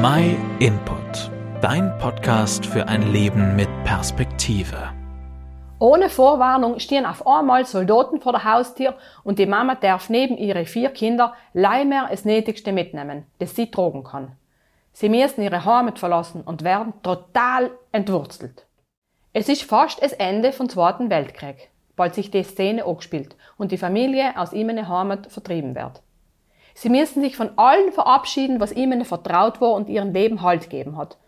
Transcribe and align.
My 0.00 0.36
Input, 0.60 1.28
dein 1.60 1.98
Podcast 1.98 2.64
für 2.64 2.86
ein 2.86 3.10
Leben 3.10 3.56
mit 3.56 3.68
Perspektive. 3.82 4.92
Ohne 5.80 6.08
Vorwarnung 6.08 6.78
stehen 6.78 7.04
auf 7.04 7.26
einmal 7.26 7.64
Soldaten 7.64 8.20
vor 8.20 8.30
der 8.30 8.44
Haustür 8.44 8.94
und 9.24 9.40
die 9.40 9.46
Mama 9.46 9.74
darf 9.74 10.08
neben 10.08 10.38
ihre 10.38 10.66
vier 10.66 10.90
Kinder 10.90 11.34
leider 11.52 12.06
das 12.08 12.24
Nötigste 12.24 12.70
mitnehmen, 12.70 13.26
das 13.40 13.56
sie 13.56 13.72
tragen 13.72 14.04
kann. 14.04 14.36
Sie 14.92 15.08
müssen 15.08 15.42
ihre 15.42 15.64
Heimat 15.64 15.98
verlassen 15.98 16.42
und 16.42 16.62
werden 16.62 16.92
total 17.02 17.72
entwurzelt. 17.90 18.66
Es 19.32 19.48
ist 19.48 19.64
fast 19.64 20.00
das 20.00 20.12
Ende 20.12 20.52
vom 20.52 20.68
Zweiten 20.68 21.10
Weltkrieg, 21.10 21.70
bald 21.96 22.14
sich 22.14 22.30
die 22.30 22.44
Szene 22.44 22.84
angespielt 22.84 23.34
und 23.56 23.72
die 23.72 23.78
Familie 23.78 24.38
aus 24.38 24.52
ihrer 24.52 24.88
Heimat 24.88 25.32
vertrieben 25.32 25.74
wird. 25.74 26.02
Sie 26.80 26.90
müssen 26.90 27.22
sich 27.22 27.36
von 27.36 27.50
allen 27.56 27.90
verabschieden, 27.90 28.60
was 28.60 28.70
ihnen 28.70 29.04
vertraut 29.04 29.60
war 29.60 29.72
und 29.72 29.88
ihrem 29.88 30.12
Leben 30.12 30.42
Halt 30.42 30.70
gegeben 30.70 30.96
hat. 30.96 31.18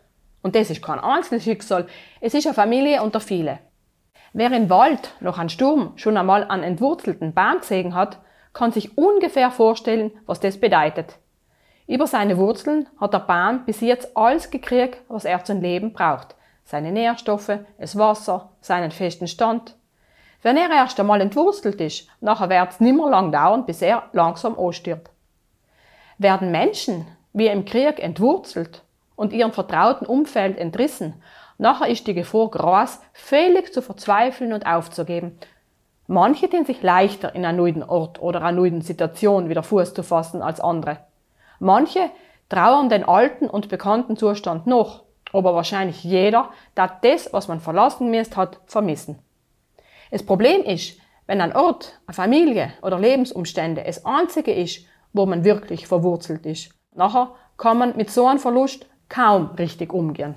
Und 0.43 0.55
das 0.55 0.71
ist 0.71 0.81
kein 0.81 1.01
Einzelschicksal, 1.01 1.89
es 2.21 2.35
ist 2.35 2.47
eine 2.47 2.55
Familie 2.55 3.03
unter 3.03 3.19
viele. 3.19 3.59
Wer 4.33 4.53
im 4.53 4.71
Wald 4.71 5.13
nach 5.19 5.39
einem 5.39 5.49
Sturm 5.49 5.95
schon 5.97 6.17
einmal 6.17 6.45
einen 6.45 6.63
entwurzelten 6.63 7.35
Baum 7.35 7.63
gesehen 7.63 7.97
hat, 7.97 8.19
kann 8.53 8.71
sich 8.71 8.97
ungefähr 8.97 9.51
vorstellen, 9.51 10.13
was 10.25 10.39
das 10.39 10.61
bedeutet. 10.61 11.19
Über 11.89 12.07
seine 12.07 12.39
Wurzeln 12.39 12.87
hat 13.01 13.13
der 13.13 13.19
Baum 13.19 13.65
bis 13.65 13.80
jetzt 13.80 14.17
alles 14.17 14.53
gekriegt, 14.53 15.01
was 15.09 15.25
er 15.25 15.43
zum 15.43 15.61
Leben 15.61 15.93
braucht. 15.93 16.37
Seine 16.63 16.93
Nährstoffe, 16.93 17.59
das 17.77 17.99
Wasser, 17.99 18.53
seinen 18.61 18.93
festen 18.93 19.27
Stand. 19.27 19.75
Wenn 20.43 20.57
er 20.57 20.71
erst 20.71 21.01
einmal 21.01 21.21
entwurzelt 21.21 21.80
ist, 21.80 22.07
nachher 22.21 22.51
wird 22.51 22.71
es 22.71 22.79
nimmer 22.79 23.11
lang 23.11 23.33
dauern, 23.33 23.67
bis 23.67 23.83
er 23.83 24.05
langsam 24.13 24.57
ausstirbt. 24.57 25.11
Werden 26.20 26.51
Menschen 26.51 27.06
wie 27.33 27.47
im 27.47 27.65
Krieg 27.65 27.98
entwurzelt 27.98 28.83
und 29.16 29.33
ihrem 29.33 29.52
vertrauten 29.52 30.06
Umfeld 30.06 30.59
entrissen, 30.59 31.15
nachher 31.57 31.88
ist 31.88 32.07
die 32.07 32.12
Gefahr 32.12 32.51
groß, 32.51 32.99
völlig 33.15 33.73
zu 33.73 33.80
verzweifeln 33.80 34.52
und 34.52 34.66
aufzugeben. 34.66 35.38
Manche 36.09 36.51
tun 36.51 36.66
sich 36.66 36.82
leichter 36.82 37.35
in 37.35 37.46
einem 37.46 37.57
neuen 37.57 37.82
Ort 37.82 38.21
oder 38.21 38.43
einer 38.43 38.52
neuen 38.52 38.82
Situation 38.82 39.49
wieder 39.49 39.62
Fuß 39.62 39.95
zu 39.95 40.02
fassen 40.02 40.43
als 40.43 40.60
andere. 40.60 40.99
Manche 41.59 42.10
trauern 42.51 42.90
den 42.90 43.05
alten 43.05 43.49
und 43.49 43.71
bekannten 43.71 44.18
Zustand 44.18 44.66
noch, 44.66 45.05
aber 45.32 45.55
wahrscheinlich 45.55 46.05
jeder, 46.05 46.51
der 46.77 46.99
das, 47.01 47.32
was 47.32 47.49
man 47.49 47.60
verlassen 47.60 48.10
müsst 48.10 48.37
hat, 48.37 48.60
vermissen. 48.66 49.21
Das 50.10 50.23
Problem 50.23 50.65
ist, 50.65 50.99
wenn 51.27 51.40
ein 51.40 51.57
Ort, 51.57 51.99
eine 52.07 52.15
Familie 52.15 52.74
oder 52.82 52.99
Lebensumstände 52.99 53.82
das 53.87 54.05
einzige 54.05 54.52
ist, 54.52 54.84
wo 55.13 55.27
man 55.27 55.45
wirklich 55.45 55.87
verwurzelt 55.87 56.47
ist. 56.47 56.71
Nachher 56.95 57.35
kann 57.57 57.79
man 57.79 57.97
mit 57.97 58.11
so 58.11 58.27
einem 58.27 58.39
Verlust 58.39 58.87
kaum 59.09 59.51
richtig 59.59 59.93
umgehen. 59.93 60.37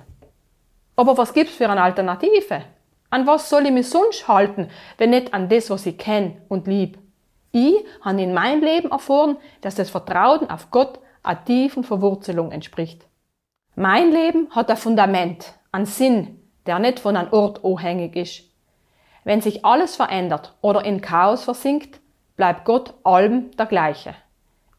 Aber 0.96 1.16
was 1.16 1.32
gibt's 1.32 1.54
für 1.54 1.68
eine 1.68 1.82
Alternative? 1.82 2.62
An 3.10 3.26
was 3.26 3.48
soll 3.48 3.66
ich 3.66 3.72
mich 3.72 3.88
sonst 3.88 4.28
halten, 4.28 4.68
wenn 4.98 5.10
nicht 5.10 5.34
an 5.34 5.48
das, 5.48 5.70
was 5.70 5.86
ich 5.86 5.98
kenne 5.98 6.42
und 6.48 6.66
lieb? 6.66 6.98
Ich 7.52 7.84
habe 8.00 8.20
in 8.20 8.34
meinem 8.34 8.62
Leben 8.62 8.90
erfahren, 8.90 9.36
dass 9.60 9.76
das 9.76 9.90
Vertrauen 9.90 10.50
auf 10.50 10.70
Gott 10.70 10.98
einer 11.22 11.44
tiefen 11.44 11.84
Verwurzelung 11.84 12.50
entspricht. 12.50 13.06
Mein 13.76 14.10
Leben 14.10 14.48
hat 14.50 14.70
ein 14.70 14.76
Fundament, 14.76 15.54
einen 15.72 15.86
Sinn, 15.86 16.40
der 16.66 16.78
nicht 16.78 17.00
von 17.00 17.16
einem 17.16 17.32
Ort 17.32 17.64
abhängig 17.64 18.16
ist. 18.16 18.42
Wenn 19.24 19.40
sich 19.40 19.64
alles 19.64 19.96
verändert 19.96 20.54
oder 20.60 20.84
in 20.84 21.00
Chaos 21.00 21.44
versinkt, 21.44 22.00
bleibt 22.36 22.64
Gott 22.64 22.94
allem 23.04 23.52
der 23.56 23.66
gleiche. 23.66 24.14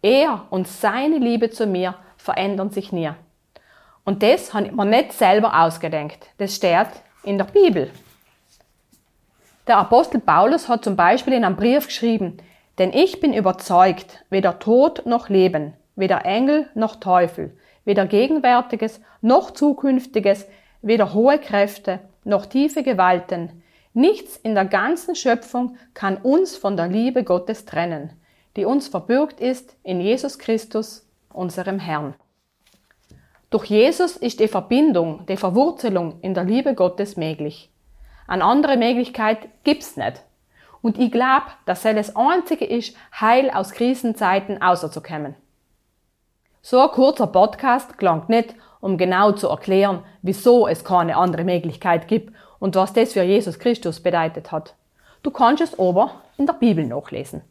Er 0.06 0.46
und 0.52 0.68
seine 0.68 1.18
Liebe 1.18 1.50
zu 1.50 1.66
mir 1.66 1.96
verändern 2.16 2.70
sich 2.70 2.92
nie. 2.92 3.10
Und 4.04 4.22
das 4.22 4.54
habe 4.54 4.68
ich 4.68 4.72
mir 4.72 4.86
nicht 4.86 5.14
selber 5.14 5.64
ausgedenkt. 5.64 6.28
Das 6.38 6.56
steht 6.56 6.90
in 7.24 7.40
der 7.40 7.46
Bibel. 7.46 7.90
Der 9.66 9.78
Apostel 9.78 10.20
Paulus 10.20 10.70
hat 10.70 10.84
zum 10.84 10.96
Beispiel 10.96 11.34
in 11.34 11.44
einem 11.44 11.56
Brief 11.56 11.88
geschrieben, 11.88 12.38
denn 12.78 12.94
ich 12.94 13.20
bin 13.20 13.34
überzeugt, 13.34 14.24
weder 14.30 14.60
Tod 14.60 15.08
noch 15.08 15.30
Leben, 15.30 15.74
weder 15.96 16.24
Engel 16.24 16.70
noch 16.76 16.98
Teufel, 16.98 17.58
weder 17.84 18.06
Gegenwärtiges 18.06 19.02
noch 19.22 19.50
Zukünftiges, 19.50 20.46
weder 20.84 21.16
hohe 21.16 21.40
Kräfte 21.40 21.98
noch 22.24 22.46
tiefe 22.46 22.84
Gewalten, 22.84 23.64
nichts 23.96 24.38
in 24.38 24.54
der 24.54 24.66
ganzen 24.66 25.16
Schöpfung 25.16 25.78
kann 25.96 26.18
uns 26.18 26.56
von 26.56 26.78
der 26.78 26.90
Liebe 26.90 27.24
Gottes 27.24 27.66
trennen, 27.66 28.12
die 28.56 28.66
uns 28.66 28.88
verbürgt 28.88 29.40
ist 29.40 29.76
in 29.84 30.00
Jesus 30.00 30.40
Christus, 30.40 31.08
unserem 31.32 31.80
Herrn. 31.80 32.16
Durch 33.50 33.66
Jesus 33.66 34.18
ist 34.18 34.40
die 34.40 34.48
Verbindung, 34.48 35.26
die 35.28 35.38
Verwurzelung 35.38 36.20
in 36.22 36.34
der 36.34 36.44
Liebe 36.44 36.74
Gottes 36.74 37.18
möglich. 37.18 37.70
Eine 38.28 38.44
andere 38.44 38.78
Möglichkeit 38.78 39.50
gibt's 39.64 39.98
nicht. 39.98 40.24
Und 40.82 41.00
ich 41.00 41.12
glaube, 41.12 41.46
dass 41.66 41.86
es 41.86 41.96
das 41.96 42.16
einzige 42.16 42.66
ist, 42.66 42.96
Heil 43.20 43.50
aus 43.50 43.72
Krisenzeiten 43.72 44.62
außerzukommen. 44.62 45.36
So 46.62 46.80
ein 46.80 46.90
kurzer 46.90 47.28
Podcast 47.28 47.98
klangt 47.98 48.30
nicht, 48.30 48.56
um 48.82 48.98
genau 48.98 49.32
zu 49.32 49.48
erklären, 49.48 50.04
wieso 50.22 50.68
es 50.68 50.84
keine 50.84 51.18
andere 51.18 51.44
Möglichkeit 51.44 52.08
gibt 52.08 52.34
und 52.60 52.76
was 52.76 52.94
das 52.94 53.14
für 53.14 53.24
Jesus 53.24 53.60
Christus 53.60 54.00
bedeutet 54.00 54.52
hat. 54.52 54.76
Du 55.24 55.32
kannst 55.32 55.62
es 55.62 55.80
aber 55.80 56.22
in 56.38 56.46
der 56.46 56.54
Bibel 56.54 56.86
nachlesen. 56.86 57.42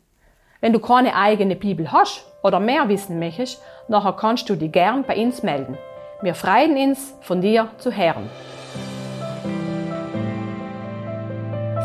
Wenn 0.65 0.73
du 0.73 0.79
keine 0.79 1.15
eigene 1.15 1.57
Bibel 1.57 1.93
hast 1.93 2.25
oder 2.43 2.59
mehr 2.59 2.89
wissen 2.89 3.19
möchtest, 3.19 3.61
nachher 3.87 4.15
kannst 4.15 4.49
du 4.49 4.55
dich 4.57 4.73
gern 4.73 5.05
bei 5.07 5.15
uns 5.15 5.43
melden. 5.43 5.77
Wir 6.23 6.35
freuen 6.35 6.75
uns, 6.79 7.13
von 7.21 7.43
dir 7.43 7.69
zu 7.77 7.95
hören. 7.95 8.31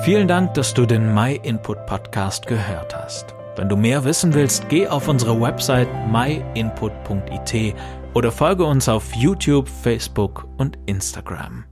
Vielen 0.05 0.29
Dank, 0.29 0.53
dass 0.53 0.73
du 0.73 0.85
den 0.85 1.13
My 1.13 1.37
Input 1.43 1.85
Podcast 1.87 2.47
gehört 2.47 2.95
hast. 2.95 3.35
Wenn 3.57 3.67
du 3.67 3.75
mehr 3.75 4.05
wissen 4.05 4.33
willst, 4.33 4.69
geh 4.69 4.87
auf 4.87 5.09
unsere 5.09 5.41
Website 5.41 5.89
myinput.it 6.09 7.75
oder 8.13 8.31
folge 8.31 8.63
uns 8.63 8.87
auf 8.87 9.13
YouTube, 9.13 9.67
Facebook 9.67 10.47
und 10.57 10.79
Instagram. 10.85 11.65